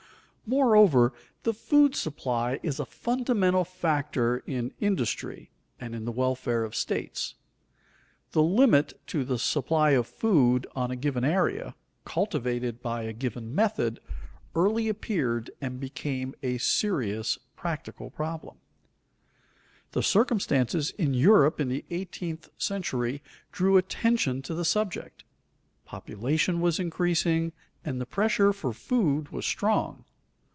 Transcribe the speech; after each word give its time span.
Moreover, 0.47 1.13
the 1.43 1.53
food 1.53 1.95
supply 1.95 2.59
is 2.61 2.77
a 2.77 2.85
fundamental 2.85 3.63
factor 3.63 4.43
in 4.45 4.73
industry 4.81 5.49
and 5.79 5.95
in 5.95 6.03
the 6.03 6.11
welfare 6.11 6.65
of 6.65 6.75
states. 6.75 7.35
The 8.33 8.43
limit 8.43 8.99
to 9.07 9.23
the 9.23 9.39
supply 9.39 9.91
of 9.91 10.07
food 10.07 10.67
on 10.75 10.91
a 10.91 10.97
given 10.97 11.23
area, 11.23 11.73
cultivated 12.03 12.81
by 12.81 13.03
a 13.03 13.13
given 13.13 13.55
method, 13.55 14.01
early 14.53 14.89
appeared 14.89 15.51
and 15.61 15.79
became 15.79 16.35
a 16.43 16.57
serious 16.57 17.37
practical 17.55 18.09
problem. 18.09 18.57
The 19.93 20.03
circumstances 20.03 20.89
in 20.97 21.13
Europe 21.13 21.61
in 21.61 21.69
the 21.69 21.85
eighteenth 21.91 22.49
century 22.57 23.21
drew 23.53 23.77
attention 23.77 24.41
to 24.41 24.53
the 24.53 24.65
subject. 24.65 25.23
Population 25.85 26.59
was 26.59 26.77
increasing, 26.77 27.53
and 27.85 28.01
the 28.01 28.05
pressure 28.05 28.51
for 28.51 28.73
food 28.73 29.29
was 29.29 29.45
strong. 29.45 30.03